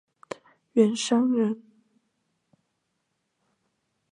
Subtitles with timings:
[0.73, 1.61] 袁彬人。